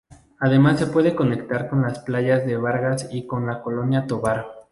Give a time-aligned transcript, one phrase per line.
[0.39, 4.47] Además se puede conectar con las playas de Vargas y con la Colonia Tovar.